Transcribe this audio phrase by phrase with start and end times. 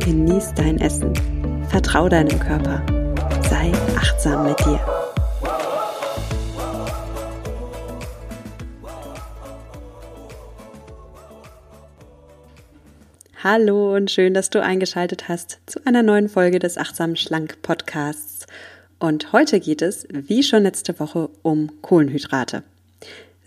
[0.00, 1.12] genieß dein Essen,
[1.68, 2.84] vertrau deinem Körper,
[3.48, 4.80] sei achtsam mit dir.
[13.42, 18.46] Hallo und schön, dass du eingeschaltet hast zu einer neuen Folge des Achtsam Schlank Podcasts.
[18.98, 22.62] Und heute geht es, wie schon letzte Woche, um Kohlenhydrate.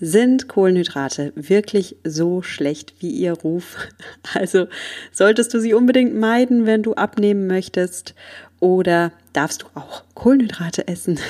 [0.06, 3.78] Sind Kohlenhydrate wirklich so schlecht wie ihr Ruf?
[4.34, 4.68] Also
[5.14, 8.14] solltest du sie unbedingt meiden, wenn du abnehmen möchtest?
[8.60, 11.22] Oder darfst du auch Kohlenhydrate essen?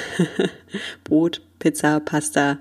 [1.04, 2.58] Brot, Pizza, Pasta,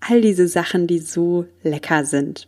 [0.00, 2.46] all diese Sachen, die so lecker sind.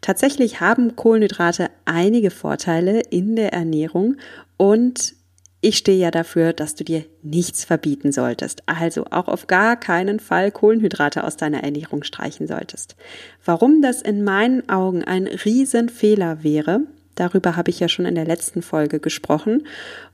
[0.00, 4.18] Tatsächlich haben Kohlenhydrate einige Vorteile in der Ernährung
[4.56, 5.14] und
[5.62, 8.62] ich stehe ja dafür, dass du dir nichts verbieten solltest.
[8.66, 12.96] Also auch auf gar keinen Fall Kohlenhydrate aus deiner Ernährung streichen solltest.
[13.44, 16.80] Warum das in meinen Augen ein Riesenfehler wäre,
[17.14, 19.66] darüber habe ich ja schon in der letzten Folge gesprochen.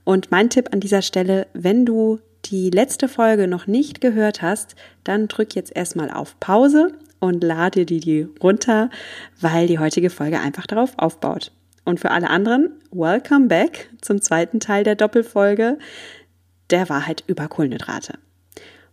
[0.03, 4.75] Und mein Tipp an dieser Stelle, wenn du die letzte Folge noch nicht gehört hast,
[5.05, 8.89] dann drück jetzt erstmal auf Pause und lade dir die runter,
[9.39, 11.51] weil die heutige Folge einfach darauf aufbaut.
[11.87, 15.77] Und für alle anderen, welcome back zum zweiten Teil der Doppelfolge
[16.69, 18.15] der Wahrheit über Kohlenhydrate.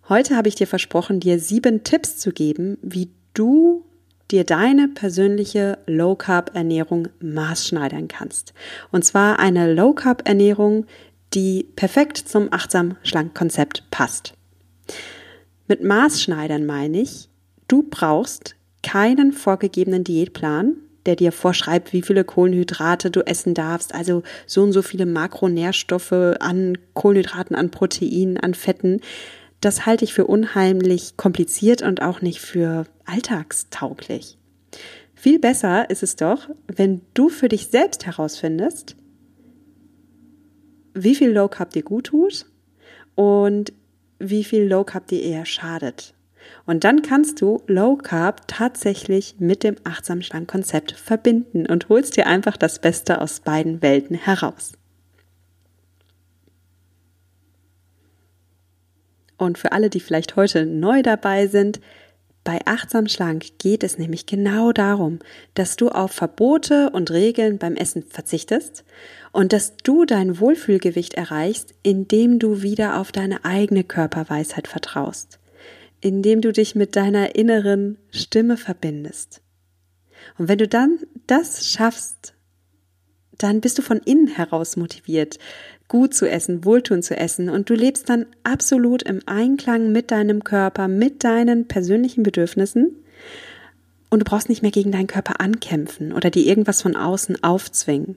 [0.09, 3.85] Heute habe ich dir versprochen, dir sieben Tipps zu geben, wie du
[4.31, 8.55] dir deine persönliche Low Carb Ernährung maßschneidern kannst.
[8.93, 10.87] Und zwar eine Low Carb Ernährung,
[11.35, 14.35] die perfekt zum achtsam schlank Konzept passt.
[15.67, 17.29] Mit Maßschneidern meine ich,
[17.67, 18.55] du brauchst
[18.85, 24.73] keinen vorgegebenen Diätplan, der dir vorschreibt, wie viele Kohlenhydrate du essen darfst, also so und
[24.73, 29.01] so viele Makronährstoffe an Kohlenhydraten, an Proteinen, an Fetten.
[29.61, 34.39] Das halte ich für unheimlich kompliziert und auch nicht für alltagstauglich.
[35.15, 38.97] Viel besser ist es doch, wenn du für dich selbst herausfindest,
[40.95, 42.47] wie viel Low Carb dir gut tut
[43.15, 43.73] und
[44.19, 46.14] wie viel Low Carb dir eher schadet.
[46.67, 52.17] Und dann kannst du Low Carb tatsächlich mit dem achtsam schlank Konzept verbinden und holst
[52.17, 54.73] dir einfach das Beste aus beiden Welten heraus.
[59.37, 61.81] Und für alle, die vielleicht heute neu dabei sind,
[62.45, 65.19] bei Achtsam Schlank geht es nämlich genau darum,
[65.55, 68.85] dass du auf Verbote und Regeln beim Essen verzichtest
[69.33, 75.39] und dass du dein Wohlfühlgewicht erreichst, indem du wieder auf deine eigene Körperweisheit vertraust
[76.05, 79.41] indem du dich mit deiner inneren Stimme verbindest.
[80.39, 82.35] Und wenn du dann das schaffst,
[83.39, 85.39] dann bist du von innen heraus motiviert,
[85.89, 90.45] gut zu essen, wohltun zu essen und du lebst dann absolut im Einklang mit deinem
[90.45, 92.97] Körper, mit deinen persönlichen Bedürfnissen
[94.11, 98.17] und du brauchst nicht mehr gegen deinen Körper ankämpfen oder dir irgendwas von außen aufzwingen.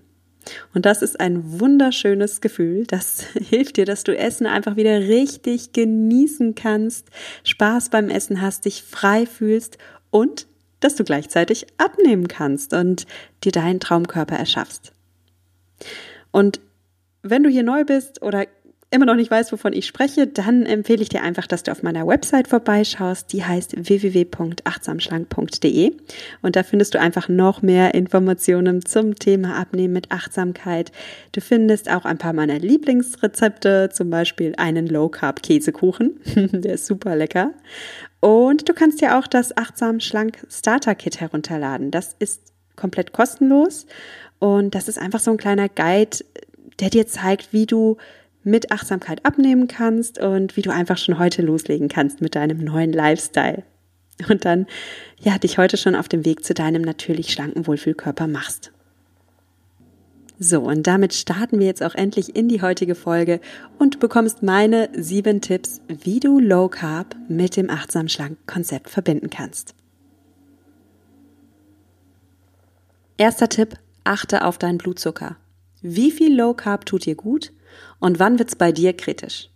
[0.73, 2.85] Und das ist ein wunderschönes Gefühl.
[2.85, 7.07] Das hilft dir, dass du Essen einfach wieder richtig genießen kannst,
[7.43, 9.77] Spaß beim Essen hast, dich frei fühlst
[10.09, 10.47] und
[10.79, 13.07] dass du gleichzeitig abnehmen kannst und
[13.43, 14.93] dir deinen Traumkörper erschaffst.
[16.31, 16.59] Und
[17.23, 18.45] wenn du hier neu bist oder
[18.89, 21.83] immer noch nicht weißt, wovon ich spreche, dann empfehle ich dir einfach, dass du auf
[21.83, 23.33] meiner Website vorbeischaust.
[23.33, 25.91] Die heißt www.achtsamschlank.de
[26.41, 30.93] und da findest du einfach noch mehr Informationen zum Thema Abnehmen mit Achtsamkeit.
[31.33, 36.21] Du findest auch ein paar meiner Lieblingsrezepte, zum Beispiel einen Low Carb Käsekuchen,
[36.53, 37.51] der ist super lecker.
[38.21, 41.91] Und du kannst dir auch das Achtsam Schlank Starter Kit herunterladen.
[41.91, 43.85] Das ist komplett kostenlos
[44.39, 46.19] und das ist einfach so ein kleiner Guide,
[46.79, 47.97] der dir zeigt, wie du
[48.47, 52.93] mit Achtsamkeit abnehmen kannst und wie du einfach schon heute loslegen kannst mit deinem neuen
[52.93, 53.63] Lifestyle.
[54.29, 54.65] Und dann,
[55.19, 58.71] ja, dich heute schon auf dem Weg zu deinem natürlich schlanken Wohlfühlkörper machst.
[60.39, 63.41] So, und damit starten wir jetzt auch endlich in die heutige Folge
[63.79, 68.89] und du bekommst meine sieben Tipps, wie du Low Carb mit dem achtsam schlank Konzept
[68.89, 69.75] verbinden kannst.
[73.17, 75.37] Erster Tipp, achte auf deinen Blutzucker.
[75.81, 77.51] Wie viel Low Carb tut dir gut
[77.99, 79.49] und wann wird's bei dir kritisch?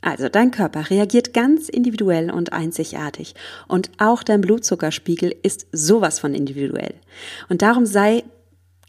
[0.00, 3.34] Also dein Körper reagiert ganz individuell und einzigartig
[3.68, 6.94] und auch dein Blutzuckerspiegel ist sowas von individuell.
[7.48, 8.24] Und darum sei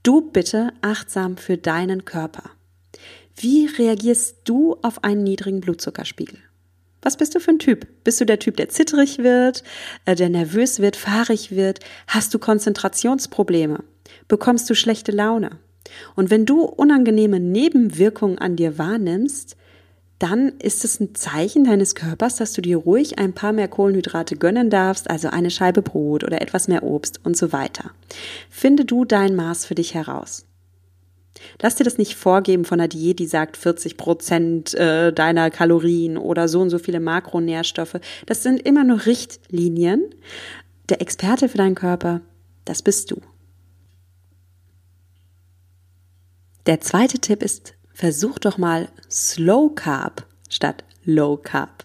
[0.02, 2.50] du bitte achtsam für deinen Körper.
[3.36, 6.40] Wie reagierst du auf einen niedrigen Blutzuckerspiegel?
[7.04, 7.86] Was bist du für ein Typ?
[8.04, 9.64] Bist du der Typ, der zitterig wird,
[10.06, 11.80] äh, der nervös wird, fahrig wird?
[12.08, 13.84] Hast du Konzentrationsprobleme?
[14.28, 15.60] Bekommst du schlechte Laune?
[16.16, 19.58] Und wenn du unangenehme Nebenwirkungen an dir wahrnimmst,
[20.20, 24.38] dann ist es ein Zeichen deines Körpers, dass du dir ruhig ein paar mehr Kohlenhydrate
[24.38, 27.92] gönnen darfst, also eine Scheibe Brot oder etwas mehr Obst und so weiter.
[28.50, 30.46] Finde du dein Maß für dich heraus.
[31.62, 36.18] Lass dir das nicht vorgeben von einer Diät, die sagt 40 Prozent äh, deiner Kalorien
[36.18, 38.00] oder so und so viele Makronährstoffe.
[38.26, 40.06] Das sind immer nur Richtlinien.
[40.88, 42.22] Der Experte für deinen Körper,
[42.66, 43.18] das bist du.
[46.66, 51.84] Der zweite Tipp ist, versuch doch mal Slow Carb statt Low Carb.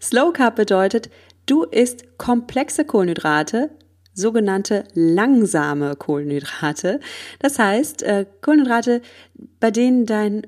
[0.00, 1.10] Slow Carb bedeutet,
[1.46, 3.70] du isst komplexe Kohlenhydrate,
[4.14, 7.00] sogenannte langsame Kohlenhydrate.
[7.40, 9.02] Das heißt, äh, Kohlenhydrate,
[9.58, 10.42] bei denen dein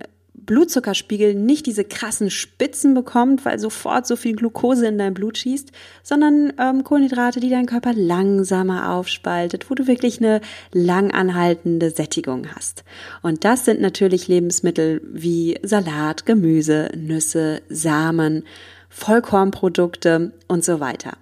[0.47, 5.71] Blutzuckerspiegel nicht diese krassen Spitzen bekommt, weil sofort so viel Glucose in dein Blut schießt,
[6.03, 10.41] sondern ähm, Kohlenhydrate, die dein Körper langsamer aufspaltet, wo du wirklich eine
[10.73, 12.85] langanhaltende Sättigung hast.
[13.23, 18.45] Und das sind natürlich Lebensmittel wie Salat, Gemüse, Nüsse, Samen,
[18.89, 21.17] Vollkornprodukte und so weiter.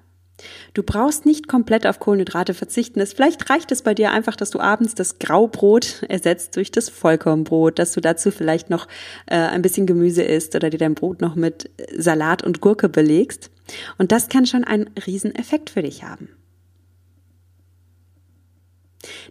[0.73, 3.01] Du brauchst nicht komplett auf Kohlenhydrate verzichten.
[3.01, 6.89] Es, vielleicht reicht es bei dir einfach, dass du abends das Graubrot ersetzt durch das
[6.89, 8.87] Vollkornbrot, dass du dazu vielleicht noch
[9.27, 13.51] äh, ein bisschen Gemüse isst oder dir dein Brot noch mit Salat und Gurke belegst.
[13.99, 16.29] Und das kann schon einen Rieseneffekt für dich haben.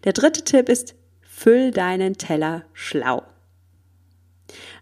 [0.04, 3.24] Der dritte Tipp ist, füll deinen Teller schlau.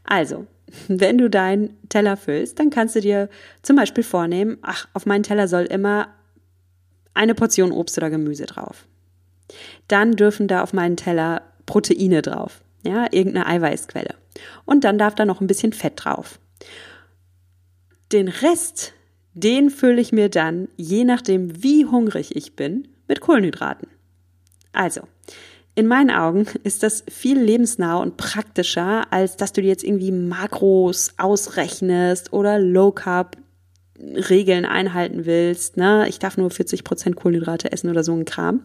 [0.04, 0.48] Also,
[0.88, 3.30] wenn du deinen Teller füllst, dann kannst du dir
[3.62, 6.10] zum Beispiel vornehmen, ach, auf meinen Teller soll immer
[7.14, 8.86] eine Portion Obst oder Gemüse drauf.
[9.88, 14.16] Dann dürfen da auf meinen Teller Proteine drauf, ja, irgendeine Eiweißquelle.
[14.66, 16.40] Und dann darf da noch ein bisschen Fett drauf.
[18.12, 18.94] Den Rest,
[19.34, 23.88] den fülle ich mir dann, je nachdem, wie hungrig ich bin, mit Kohlenhydraten.
[24.74, 25.02] Also,
[25.76, 30.12] in meinen Augen ist das viel lebensnah und praktischer, als dass du dir jetzt irgendwie
[30.12, 33.38] Makros ausrechnest oder Low Carb
[33.98, 35.78] Regeln einhalten willst.
[35.78, 36.08] Ne?
[36.08, 38.62] Ich darf nur 40 Prozent Kohlenhydrate essen oder so ein Kram.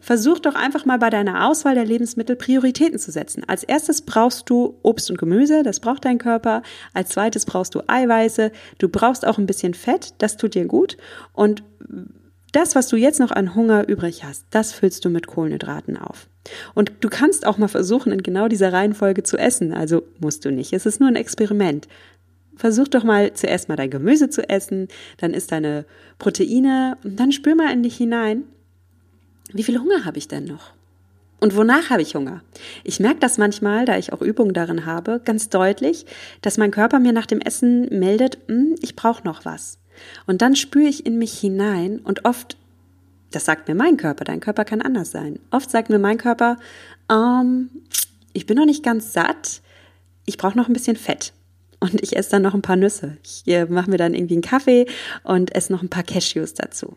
[0.00, 3.42] Versuch doch einfach mal bei deiner Auswahl der Lebensmittel Prioritäten zu setzen.
[3.46, 6.62] Als erstes brauchst du Obst und Gemüse, das braucht dein Körper.
[6.92, 8.52] Als zweites brauchst du Eiweiße.
[8.76, 10.98] Du brauchst auch ein bisschen Fett, das tut dir gut.
[11.32, 11.62] Und
[12.56, 16.28] das, was du jetzt noch an Hunger übrig hast, das füllst du mit Kohlenhydraten auf.
[16.74, 19.72] Und du kannst auch mal versuchen, in genau dieser Reihenfolge zu essen.
[19.72, 20.72] Also musst du nicht.
[20.72, 21.88] Es ist nur ein Experiment.
[22.56, 25.86] Versuch doch mal zuerst mal dein Gemüse zu essen, dann isst deine
[26.18, 28.44] Proteine und dann spür mal in dich hinein,
[29.52, 30.72] wie viel Hunger habe ich denn noch?
[31.40, 32.42] Und wonach habe ich Hunger?
[32.84, 36.06] Ich merke das manchmal, da ich auch Übungen darin habe, ganz deutlich,
[36.42, 39.78] dass mein Körper mir nach dem Essen meldet, hm, ich brauche noch was.
[40.26, 42.56] Und dann spüre ich in mich hinein und oft
[43.34, 45.40] das sagt mir mein Körper, dein Körper kann anders sein.
[45.50, 46.56] Oft sagt mir mein Körper,
[47.10, 47.68] ähm,
[48.32, 49.60] ich bin noch nicht ganz satt,
[50.24, 51.32] ich brauche noch ein bisschen Fett.
[51.80, 53.18] Und ich esse dann noch ein paar Nüsse.
[53.22, 54.86] Ich äh, mache mir dann irgendwie einen Kaffee
[55.22, 56.96] und esse noch ein paar Cashews dazu.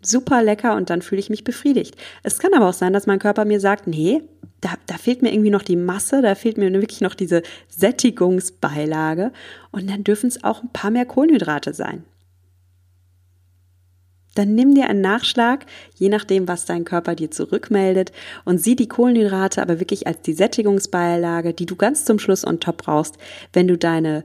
[0.00, 1.96] Super lecker und dann fühle ich mich befriedigt.
[2.22, 4.22] Es kann aber auch sein, dass mein Körper mir sagt, nee,
[4.60, 9.32] da, da fehlt mir irgendwie noch die Masse, da fehlt mir wirklich noch diese Sättigungsbeilage
[9.70, 12.04] und dann dürfen es auch ein paar mehr Kohlenhydrate sein
[14.38, 18.12] dann nimm dir einen Nachschlag, je nachdem, was dein Körper dir zurückmeldet
[18.44, 22.60] und sieh die Kohlenhydrate aber wirklich als die Sättigungsbeilage, die du ganz zum Schluss on
[22.60, 23.18] top brauchst,
[23.52, 24.24] wenn du deine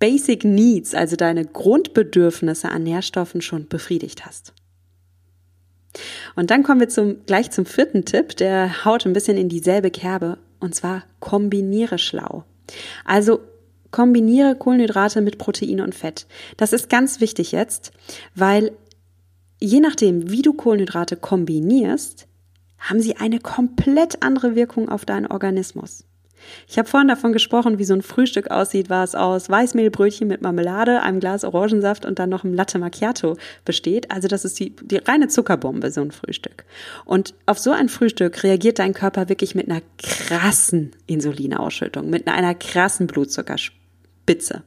[0.00, 4.52] Basic Needs, also deine Grundbedürfnisse an Nährstoffen schon befriedigt hast.
[6.36, 9.90] Und dann kommen wir zum, gleich zum vierten Tipp, der haut ein bisschen in dieselbe
[9.90, 12.44] Kerbe, und zwar kombiniere schlau.
[13.04, 13.40] Also
[13.90, 16.26] kombiniere Kohlenhydrate mit Protein und Fett.
[16.56, 17.92] Das ist ganz wichtig jetzt,
[18.34, 18.72] weil
[19.60, 22.26] je nachdem, wie du Kohlenhydrate kombinierst,
[22.78, 26.04] haben sie eine komplett andere Wirkung auf deinen Organismus.
[26.66, 31.02] Ich habe vorhin davon gesprochen, wie so ein Frühstück aussieht, was aus Weißmehlbrötchen mit Marmelade,
[31.02, 34.10] einem Glas Orangensaft und dann noch einem Latte Macchiato besteht.
[34.10, 36.64] Also das ist die, die reine Zuckerbombe, so ein Frühstück.
[37.04, 42.54] Und auf so ein Frühstück reagiert dein Körper wirklich mit einer krassen Insulinausschüttung, mit einer
[42.54, 44.62] krassen Blutzuckerspitze.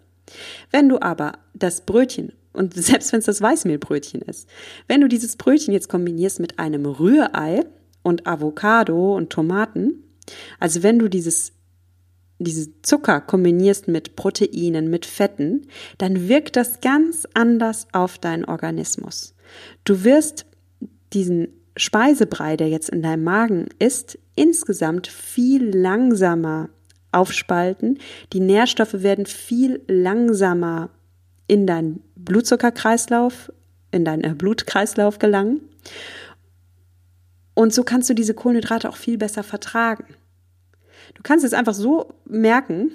[0.71, 4.47] Wenn du aber das Brötchen und selbst wenn es das Weißmehlbrötchen ist.
[4.87, 7.65] Wenn du dieses Brötchen jetzt kombinierst mit einem Rührei
[8.03, 10.03] und Avocado und Tomaten,
[10.59, 11.53] also wenn du dieses
[12.43, 15.67] diese Zucker kombinierst mit Proteinen, mit Fetten,
[15.97, 19.33] dann wirkt das ganz anders auf deinen Organismus.
[19.83, 20.45] Du wirst
[21.13, 26.69] diesen Speisebrei, der jetzt in deinem Magen ist, insgesamt viel langsamer
[27.11, 27.99] aufspalten.
[28.33, 30.89] Die Nährstoffe werden viel langsamer
[31.47, 33.51] in deinen Blutzuckerkreislauf,
[33.91, 35.61] in deinen Blutkreislauf gelangen.
[37.53, 40.05] Und so kannst du diese Kohlenhydrate auch viel besser vertragen.
[41.15, 42.91] Du kannst es einfach so merken,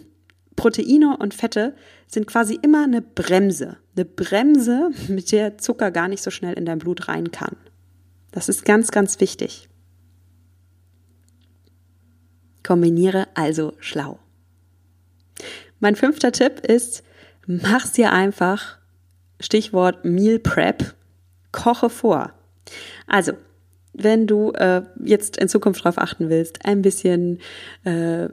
[0.57, 1.77] Proteine und Fette
[2.09, 3.77] sind quasi immer eine Bremse.
[3.95, 7.57] Eine Bremse, mit der Zucker gar nicht so schnell in dein Blut rein kann.
[8.33, 9.69] Das ist ganz, ganz wichtig.
[12.63, 14.19] Kombiniere also schlau.
[15.79, 17.05] Mein fünfter Tipp ist,
[17.47, 18.79] mach's dir einfach,
[19.41, 20.95] Stichwort Meal Prep,
[21.53, 22.33] koche vor.
[23.07, 23.35] Also,
[23.97, 27.41] wenn du äh, jetzt in Zukunft darauf achten willst, ein bisschen
[27.85, 28.29] äh,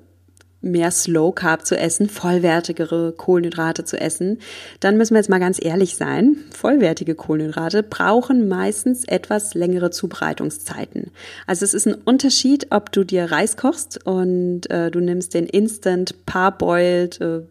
[0.63, 4.39] mehr Slow Carb zu essen, vollwertigere Kohlenhydrate zu essen,
[4.79, 6.37] dann müssen wir jetzt mal ganz ehrlich sein.
[6.51, 11.11] Vollwertige Kohlenhydrate brauchen meistens etwas längere Zubereitungszeiten.
[11.45, 15.45] Also es ist ein Unterschied, ob du dir Reis kochst und äh, du nimmst den
[15.47, 17.41] Instant Parboiled äh,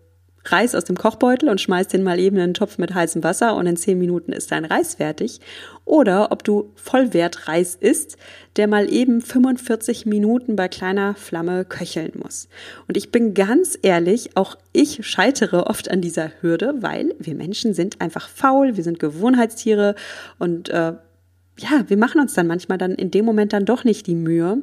[0.45, 3.55] Reis aus dem Kochbeutel und schmeißt den mal eben in einen Topf mit heißem Wasser
[3.55, 5.41] und in zehn Minuten ist dein Reis fertig.
[5.85, 8.17] Oder ob du Vollwertreis isst,
[8.57, 12.49] der mal eben 45 Minuten bei kleiner Flamme köcheln muss.
[12.89, 17.75] Und ich bin ganz ehrlich, auch ich scheitere oft an dieser Hürde, weil wir Menschen
[17.75, 19.95] sind einfach faul, wir sind Gewohnheitstiere
[20.39, 20.95] und äh,
[21.59, 24.59] ja, wir machen uns dann manchmal dann in dem Moment dann doch nicht die Mühe,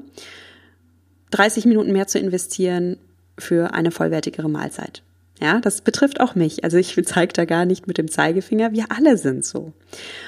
[1.31, 2.97] 30 Minuten mehr zu investieren
[3.37, 5.03] für eine vollwertigere Mahlzeit.
[5.41, 6.63] Ja, das betrifft auch mich.
[6.63, 8.73] Also ich zeige da gar nicht mit dem Zeigefinger.
[8.73, 9.73] Wir alle sind so.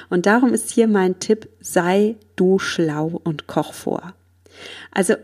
[0.08, 4.14] Und darum ist hier mein Tipp, sei du schlau und koch vor.
[4.90, 5.14] Also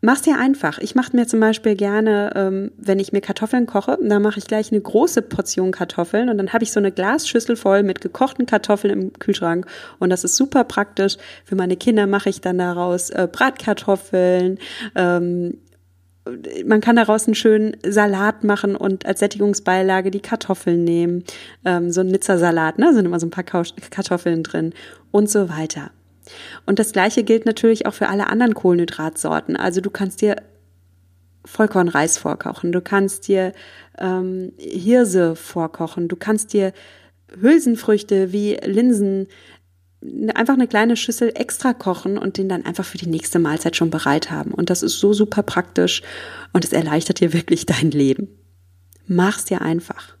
[0.00, 0.78] mach's dir einfach.
[0.78, 4.46] Ich mache mir zum Beispiel gerne, ähm, wenn ich mir Kartoffeln koche, da mache ich
[4.46, 8.46] gleich eine große Portion Kartoffeln und dann habe ich so eine Glasschüssel voll mit gekochten
[8.46, 9.66] Kartoffeln im Kühlschrank
[9.98, 11.16] und das ist super praktisch.
[11.44, 14.58] Für meine Kinder mache ich dann daraus äh, Bratkartoffeln,
[14.94, 15.58] ähm,
[16.64, 21.24] man kann daraus einen schönen Salat machen und als Sättigungsbeilage die Kartoffeln nehmen.
[21.64, 22.92] Ähm, so ein Nizza-Salat, ne?
[22.92, 24.74] sind immer so ein paar Kartoffeln drin
[25.10, 25.90] und so weiter.
[26.66, 29.56] Und das gleiche gilt natürlich auch für alle anderen Kohlenhydratsorten.
[29.56, 30.36] Also du kannst dir
[31.44, 33.52] Vollkornreis vorkochen, du kannst dir
[33.98, 36.72] ähm, Hirse vorkochen, du kannst dir
[37.40, 39.26] Hülsenfrüchte wie Linsen
[40.34, 43.90] einfach eine kleine Schüssel extra kochen und den dann einfach für die nächste Mahlzeit schon
[43.90, 44.52] bereit haben.
[44.52, 46.02] Und das ist so super praktisch
[46.52, 48.28] und es erleichtert dir wirklich dein Leben.
[49.06, 50.16] Mach's dir einfach.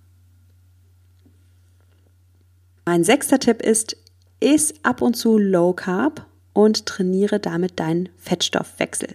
[2.84, 3.96] Mein sechster Tipp ist,
[4.40, 9.14] iss ab und zu Low Carb und trainiere damit deinen Fettstoffwechsel.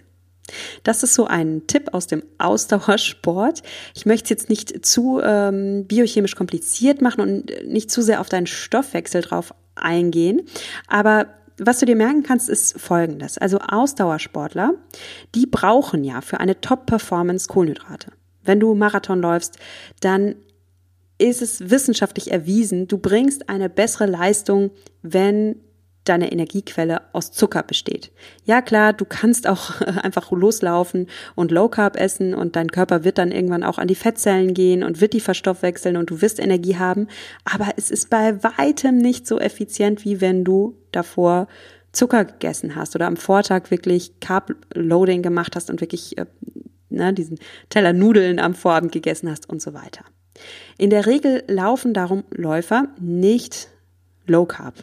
[0.84, 3.62] Das ist so ein Tipp aus dem Ausdauersport.
[3.94, 8.28] Ich möchte es jetzt nicht zu ähm, biochemisch kompliziert machen und nicht zu sehr auf
[8.28, 10.42] deinen Stoffwechsel drauf eingehen.
[10.88, 11.26] Aber
[11.58, 13.38] was du dir merken kannst, ist Folgendes.
[13.38, 14.74] Also Ausdauersportler,
[15.34, 18.12] die brauchen ja für eine Top-Performance Kohlenhydrate.
[18.42, 19.58] Wenn du Marathon läufst,
[20.00, 20.36] dann
[21.18, 24.70] ist es wissenschaftlich erwiesen, du bringst eine bessere Leistung,
[25.02, 25.56] wenn
[26.08, 28.10] deine Energiequelle aus Zucker besteht.
[28.44, 33.18] Ja klar, du kannst auch einfach loslaufen und Low Carb essen und dein Körper wird
[33.18, 36.76] dann irgendwann auch an die Fettzellen gehen und wird die verstoffwechseln und du wirst Energie
[36.76, 37.08] haben,
[37.44, 41.48] aber es ist bei weitem nicht so effizient, wie wenn du davor
[41.92, 46.26] Zucker gegessen hast oder am Vortag wirklich Carb Loading gemacht hast und wirklich äh,
[46.90, 47.38] ne, diesen
[47.70, 50.04] Teller Nudeln am Vorabend gegessen hast und so weiter.
[50.76, 53.68] In der Regel laufen darum Läufer nicht
[54.26, 54.74] Low Carb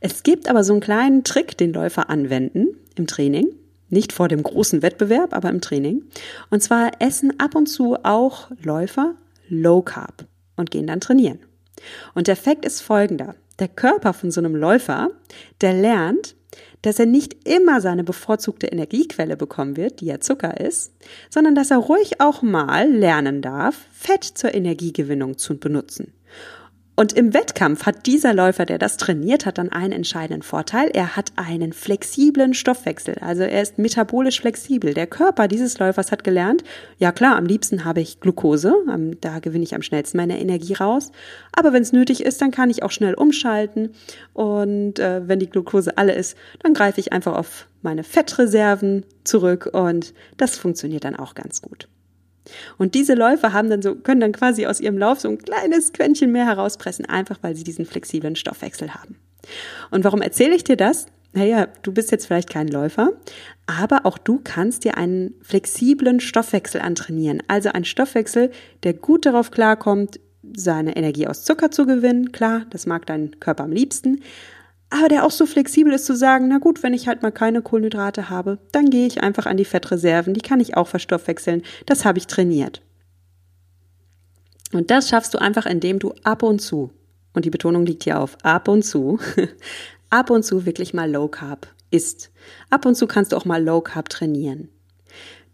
[0.00, 3.48] es gibt aber so einen kleinen Trick, den Läufer anwenden im Training.
[3.88, 6.04] Nicht vor dem großen Wettbewerb, aber im Training.
[6.48, 9.14] Und zwar essen ab und zu auch Läufer
[9.48, 11.40] Low Carb und gehen dann trainieren.
[12.14, 13.34] Und der Fakt ist folgender.
[13.58, 15.10] Der Körper von so einem Läufer,
[15.60, 16.36] der lernt,
[16.82, 20.92] dass er nicht immer seine bevorzugte Energiequelle bekommen wird, die ja Zucker ist,
[21.28, 26.12] sondern dass er ruhig auch mal lernen darf, Fett zur Energiegewinnung zu benutzen.
[26.96, 30.90] Und im Wettkampf hat dieser Läufer, der das trainiert hat, dann einen entscheidenden Vorteil.
[30.92, 33.16] Er hat einen flexiblen Stoffwechsel.
[33.22, 34.92] Also er ist metabolisch flexibel.
[34.92, 36.62] Der Körper dieses Läufers hat gelernt,
[36.98, 38.74] ja klar, am liebsten habe ich Glucose.
[39.22, 41.10] Da gewinne ich am schnellsten meine Energie raus.
[41.52, 43.94] Aber wenn es nötig ist, dann kann ich auch schnell umschalten.
[44.34, 49.70] Und äh, wenn die Glucose alle ist, dann greife ich einfach auf meine Fettreserven zurück.
[49.72, 51.88] Und das funktioniert dann auch ganz gut.
[52.78, 55.92] Und diese Läufer haben dann so, können dann quasi aus ihrem Lauf so ein kleines
[55.92, 59.16] Quäntchen mehr herauspressen, einfach weil sie diesen flexiblen Stoffwechsel haben.
[59.90, 61.06] Und warum erzähle ich dir das?
[61.32, 63.12] Naja, du bist jetzt vielleicht kein Läufer,
[63.66, 67.40] aber auch du kannst dir einen flexiblen Stoffwechsel antrainieren.
[67.46, 68.50] Also ein Stoffwechsel,
[68.82, 70.18] der gut darauf klarkommt,
[70.56, 72.32] seine Energie aus Zucker zu gewinnen.
[72.32, 74.22] Klar, das mag dein Körper am liebsten.
[74.90, 77.62] Aber der auch so flexibel ist zu sagen, na gut, wenn ich halt mal keine
[77.62, 82.04] Kohlenhydrate habe, dann gehe ich einfach an die Fettreserven, die kann ich auch verstoffwechseln, das
[82.04, 82.82] habe ich trainiert.
[84.72, 86.90] Und das schaffst du einfach, indem du ab und zu,
[87.32, 89.18] und die Betonung liegt hier auf ab und zu,
[90.10, 92.30] ab und zu wirklich mal Low Carb isst.
[92.70, 94.68] Ab und zu kannst du auch mal Low Carb trainieren.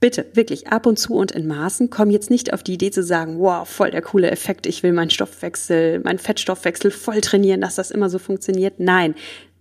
[0.06, 3.02] Bitte, wirklich, ab und zu und in Maßen, komm jetzt nicht auf die Idee zu
[3.02, 7.75] sagen, wow, voll der coole Effekt, ich will meinen Stoffwechsel, meinen Fettstoffwechsel voll trainieren, dass
[7.75, 8.78] das immer so funktioniert.
[8.78, 9.16] Nein,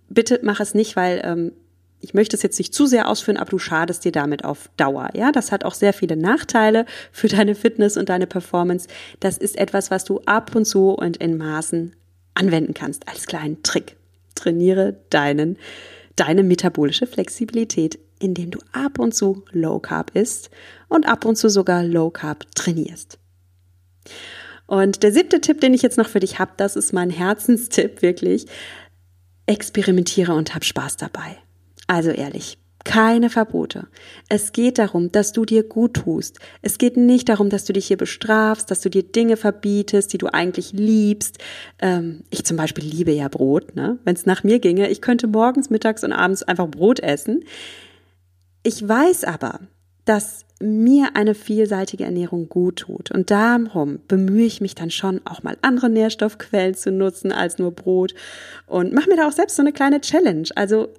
[0.07, 1.53] bitte mach es nicht, weil ähm,
[1.99, 5.09] ich möchte es jetzt nicht zu sehr ausführen, aber du schadest dir damit auf Dauer.
[5.15, 8.87] Ja, das hat auch sehr viele Nachteile für deine Fitness und deine Performance.
[9.21, 11.95] Das ist etwas, was du ab und zu und in Maßen
[12.35, 13.95] anwenden kannst als kleinen Trick.
[14.35, 15.57] Trainiere deinen,
[16.15, 20.50] deine metabolische Flexibilität indem du ab und zu Low Carb isst
[20.88, 23.19] und ab und zu sogar Low Carb trainierst.
[24.67, 28.01] Und der siebte Tipp, den ich jetzt noch für dich habe, das ist mein Herzenstipp
[28.01, 28.45] wirklich.
[29.45, 31.38] Experimentiere und hab Spaß dabei.
[31.88, 33.88] Also ehrlich, keine Verbote.
[34.29, 36.39] Es geht darum, dass du dir gut tust.
[36.62, 40.17] Es geht nicht darum, dass du dich hier bestrafst, dass du dir Dinge verbietest, die
[40.17, 41.39] du eigentlich liebst.
[41.79, 43.75] Ähm, ich zum Beispiel liebe ja Brot.
[43.75, 44.00] Ne?
[44.03, 47.43] Wenn es nach mir ginge, ich könnte morgens, mittags und abends einfach Brot essen.
[48.65, 49.60] Ich weiß aber,
[50.05, 53.12] dass mir eine vielseitige Ernährung gut tut.
[53.12, 57.74] Und darum bemühe ich mich dann schon, auch mal andere Nährstoffquellen zu nutzen als nur
[57.74, 58.15] Brot.
[58.65, 60.50] Und mache mir da auch selbst so eine kleine Challenge.
[60.55, 60.89] Also,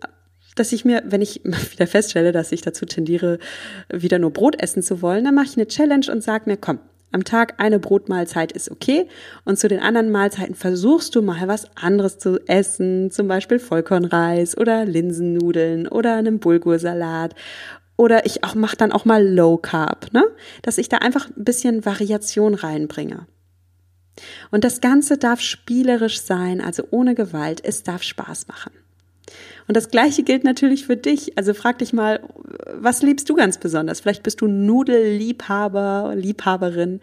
[0.55, 3.41] dass ich mir, wenn ich wieder feststelle, dass ich dazu tendiere,
[3.93, 6.79] wieder nur Brot essen zu wollen, dann mache ich eine Challenge und sage mir, komm,
[7.13, 9.09] am Tag eine Brotmahlzeit ist okay
[9.45, 14.57] und zu den anderen Mahlzeiten versuchst du mal was anderes zu essen, zum Beispiel Vollkornreis
[14.57, 17.35] oder Linsennudeln oder einen Bulgursalat
[17.97, 20.25] oder ich auch mache dann auch mal Low Carb, ne?
[20.63, 23.27] Dass ich da einfach ein bisschen Variation reinbringe.
[24.51, 27.61] Und das Ganze darf spielerisch sein, also ohne Gewalt.
[27.65, 28.73] Es darf Spaß machen.
[29.69, 31.37] Und das Gleiche gilt natürlich für dich.
[31.37, 32.21] Also frag dich mal,
[32.73, 34.01] was liebst du ganz besonders?
[34.01, 37.01] Vielleicht bist du Nudelliebhaber, Liebhaberin.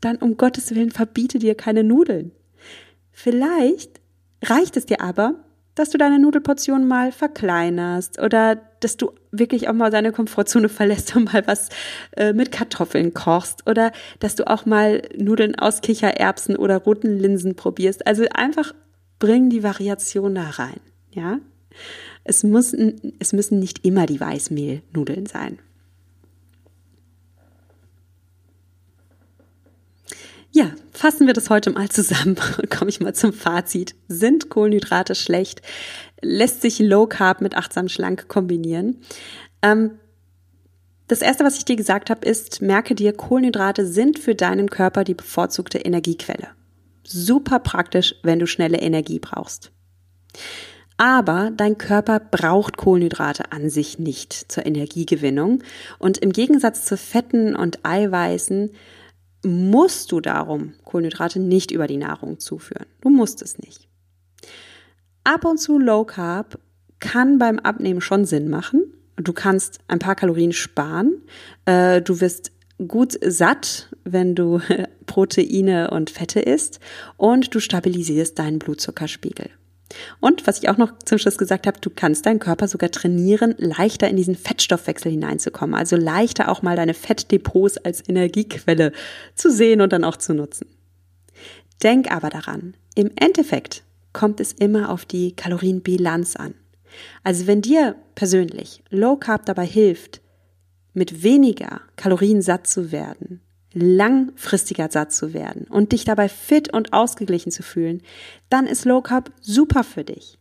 [0.00, 2.32] Dann um Gottes Willen verbiete dir keine Nudeln.
[3.12, 4.00] Vielleicht
[4.42, 5.34] reicht es dir aber,
[5.74, 11.14] dass du deine Nudelportion mal verkleinerst oder dass du wirklich auch mal deine Komfortzone verlässt
[11.14, 11.68] und mal was
[12.16, 17.54] äh, mit Kartoffeln kochst oder dass du auch mal Nudeln aus Kichererbsen oder roten Linsen
[17.54, 18.06] probierst.
[18.06, 18.72] Also einfach
[19.18, 20.80] bring die Variation da rein,
[21.10, 21.38] ja?
[22.28, 22.74] Es, muss,
[23.18, 25.58] es müssen nicht immer die Weißmehlnudeln sein.
[30.50, 33.94] Ja, fassen wir das heute mal zusammen und komme ich mal zum Fazit.
[34.08, 35.62] Sind Kohlenhydrate schlecht?
[36.20, 39.00] Lässt sich Low Carb mit achtsam schlank kombinieren?
[39.62, 39.92] Ähm,
[41.06, 45.02] das erste, was ich dir gesagt habe, ist, merke dir, Kohlenhydrate sind für deinen Körper
[45.04, 46.48] die bevorzugte Energiequelle.
[47.04, 49.72] Super praktisch, wenn du schnelle Energie brauchst.
[50.98, 55.62] Aber dein Körper braucht Kohlenhydrate an sich nicht zur Energiegewinnung.
[55.98, 58.72] Und im Gegensatz zu Fetten und Eiweißen
[59.44, 62.86] musst du darum Kohlenhydrate nicht über die Nahrung zuführen.
[63.00, 63.88] Du musst es nicht.
[65.22, 66.58] Ab und zu Low Carb
[66.98, 68.92] kann beim Abnehmen schon Sinn machen.
[69.16, 71.22] Du kannst ein paar Kalorien sparen.
[71.64, 72.50] Äh, du wirst
[72.88, 74.60] gut satt, wenn du
[75.06, 76.80] Proteine und Fette isst
[77.16, 79.50] und du stabilisierst deinen Blutzuckerspiegel.
[80.20, 83.54] Und was ich auch noch zum Schluss gesagt habe, du kannst deinen Körper sogar trainieren,
[83.58, 85.74] leichter in diesen Fettstoffwechsel hineinzukommen.
[85.74, 88.92] Also leichter auch mal deine Fettdepots als Energiequelle
[89.34, 90.66] zu sehen und dann auch zu nutzen.
[91.82, 96.54] Denk aber daran, im Endeffekt kommt es immer auf die Kalorienbilanz an.
[97.22, 100.20] Also wenn dir persönlich Low Carb dabei hilft,
[100.94, 103.40] mit weniger Kalorien satt zu werden,
[103.80, 108.02] langfristiger satt zu werden und dich dabei fit und ausgeglichen zu fühlen,
[108.50, 110.38] dann ist Low Carb super für dich.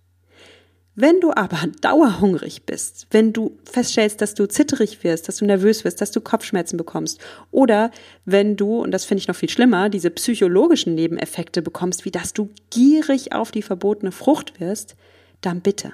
[0.96, 5.84] Wenn du aber dauerhungrig bist, wenn du feststellst, dass du zitterig wirst, dass du nervös
[5.84, 7.22] wirst, dass du Kopfschmerzen bekommst
[7.52, 7.92] oder
[8.26, 12.34] wenn du, und das finde ich noch viel schlimmer, diese psychologischen Nebeneffekte bekommst, wie dass
[12.34, 14.96] du gierig auf die verbotene Frucht wirst,
[15.42, 15.94] dann bitte,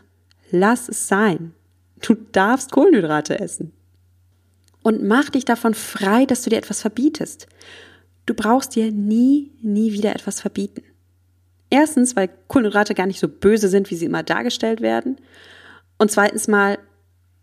[0.51, 1.53] lass es sein.
[2.01, 3.73] Du darfst Kohlenhydrate essen
[4.84, 7.48] und mach dich davon frei, dass du dir etwas verbietest.
[8.26, 10.84] Du brauchst dir nie, nie wieder etwas verbieten.
[11.69, 15.17] Erstens, weil Kohlenhydrate gar nicht so böse sind, wie sie immer dargestellt werden.
[15.98, 16.78] Und zweitens mal,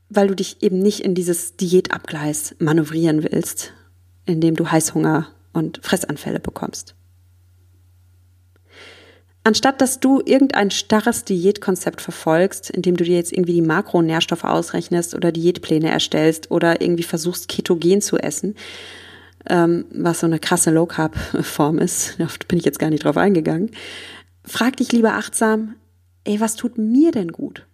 [0.08, 3.72] weil du dich eben nicht in dieses Diätabgleis manövrieren willst,
[4.26, 6.94] indem du Heißhunger und Fressanfälle bekommst.
[9.42, 15.14] Anstatt dass du irgendein starres Diätkonzept verfolgst, indem du dir jetzt irgendwie die Makronährstoffe ausrechnest
[15.14, 18.54] oder Diätpläne erstellst oder irgendwie versuchst, ketogen zu essen,
[19.48, 23.70] ähm, was so eine krasse Low-Carb-Form ist, da bin ich jetzt gar nicht drauf eingegangen,
[24.44, 25.76] frag dich lieber achtsam,
[26.24, 27.66] ey, was tut mir denn gut?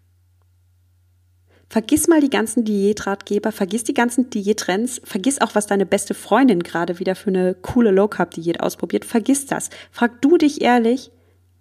[1.68, 6.62] Vergiss mal die ganzen Diätratgeber, vergiss die ganzen Diättrends, vergiss auch, was deine beste Freundin
[6.62, 9.04] gerade wieder für eine coole Low Carb Diät ausprobiert.
[9.04, 9.70] Vergiss das.
[9.90, 11.10] Frag du dich ehrlich,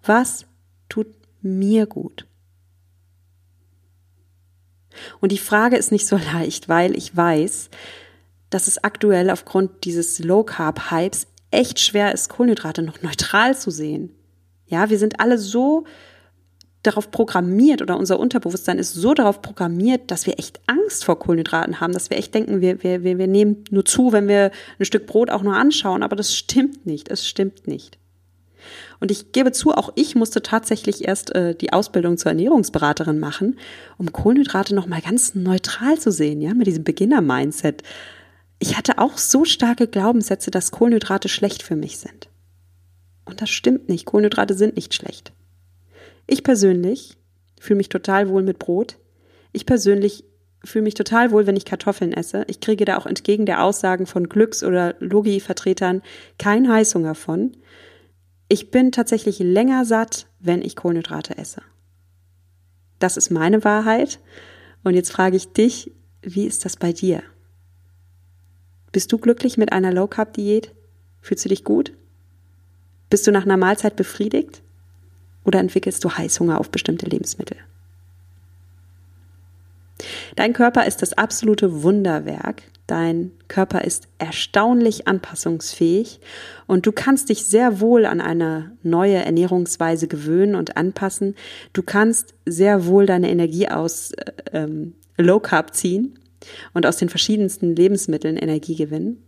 [0.06, 0.46] was
[0.88, 1.08] tut
[1.42, 2.26] mir gut?
[5.20, 7.70] Und die Frage ist nicht so leicht, weil ich weiß,
[8.50, 13.70] dass es aktuell aufgrund dieses Low Carb Hypes echt schwer ist, Kohlenhydrate noch neutral zu
[13.70, 14.10] sehen.
[14.66, 15.84] Ja, wir sind alle so
[16.82, 21.80] darauf programmiert oder unser Unterbewusstsein ist so darauf programmiert, dass wir echt Angst vor Kohlenhydraten
[21.80, 24.84] haben, dass wir echt denken, wir, wir, wir, wir nehmen nur zu, wenn wir ein
[24.84, 26.02] Stück Brot auch nur anschauen.
[26.02, 27.10] Aber das stimmt nicht.
[27.10, 27.98] Es stimmt nicht.
[29.00, 33.58] Und ich gebe zu, auch ich musste tatsächlich erst äh, die Ausbildung zur Ernährungsberaterin machen,
[33.98, 37.82] um Kohlenhydrate nochmal ganz neutral zu sehen, ja, mit diesem Beginner-Mindset.
[38.58, 42.28] Ich hatte auch so starke Glaubenssätze, dass Kohlenhydrate schlecht für mich sind.
[43.24, 44.06] Und das stimmt nicht.
[44.06, 45.32] Kohlenhydrate sind nicht schlecht.
[46.26, 47.16] Ich persönlich
[47.60, 48.98] fühle mich total wohl mit Brot.
[49.52, 50.24] Ich persönlich
[50.64, 52.44] fühle mich total wohl, wenn ich Kartoffeln esse.
[52.48, 56.02] Ich kriege da auch entgegen der Aussagen von Glücks- oder Logi-Vertretern
[56.38, 57.52] keinen Heißhunger von.
[58.48, 61.62] Ich bin tatsächlich länger satt, wenn ich Kohlenhydrate esse.
[62.98, 64.20] Das ist meine Wahrheit.
[64.84, 67.22] Und jetzt frage ich dich, wie ist das bei dir?
[68.92, 70.72] Bist du glücklich mit einer Low-Carb-Diät?
[71.20, 71.92] Fühlst du dich gut?
[73.10, 74.62] Bist du nach einer Mahlzeit befriedigt?
[75.44, 77.58] Oder entwickelst du Heißhunger auf bestimmte Lebensmittel?
[80.34, 82.62] Dein Körper ist das absolute Wunderwerk.
[82.86, 86.20] Dein Körper ist erstaunlich anpassungsfähig
[86.66, 91.34] und du kannst dich sehr wohl an eine neue Ernährungsweise gewöhnen und anpassen.
[91.72, 96.18] Du kannst sehr wohl deine Energie aus äh, ähm, Low Carb ziehen
[96.74, 99.22] und aus den verschiedensten Lebensmitteln Energie gewinnen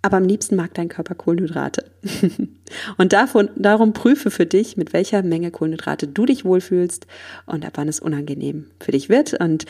[0.00, 1.84] aber am liebsten mag dein Körper Kohlenhydrate.
[2.98, 7.06] und davon, darum prüfe für dich, mit welcher Menge Kohlenhydrate du dich wohlfühlst
[7.46, 9.34] und ab wann es unangenehm für dich wird.
[9.40, 9.66] Und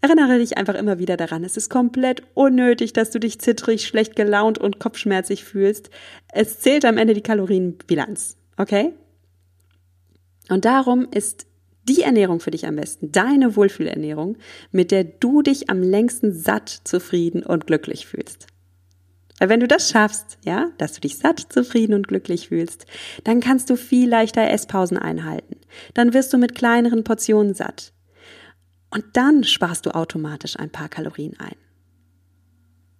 [0.00, 4.16] erinnere dich einfach immer wieder daran, es ist komplett unnötig, dass du dich zittrig, schlecht
[4.16, 5.90] gelaunt und kopfschmerzig fühlst.
[6.32, 8.36] Es zählt am Ende die Kalorienbilanz.
[8.56, 8.94] Okay?
[10.48, 11.46] Und darum ist
[11.88, 14.36] die Ernährung für dich am besten, deine Wohlfühlernährung,
[14.70, 18.46] mit der du dich am längsten satt, zufrieden und glücklich fühlst.
[19.38, 22.84] Weil wenn du das schaffst, ja, dass du dich satt, zufrieden und glücklich fühlst,
[23.24, 25.56] dann kannst du viel leichter Esspausen einhalten.
[25.94, 27.92] Dann wirst du mit kleineren Portionen satt.
[28.90, 31.56] Und dann sparst du automatisch ein paar Kalorien ein.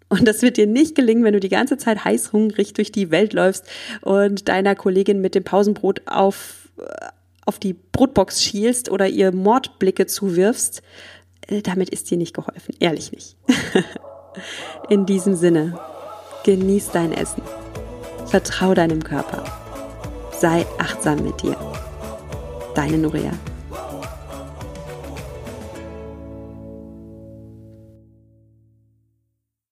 [0.08, 3.32] Und das wird dir nicht gelingen, wenn du die ganze Zeit heißhungrig durch die Welt
[3.32, 3.64] läufst
[4.00, 6.68] und deiner Kollegin mit dem Pausenbrot auf,
[7.46, 10.82] auf die Brotbox schielst oder ihr Mordblicke zuwirfst.
[11.46, 12.74] Äh, damit ist dir nicht geholfen.
[12.80, 13.36] Ehrlich nicht.
[14.88, 15.78] In diesem Sinne,
[16.44, 17.42] Genieß dein Essen.
[18.26, 19.44] Vertrau deinem Körper.
[20.32, 21.56] Sei achtsam mit dir.
[22.74, 23.32] Deine Nuria.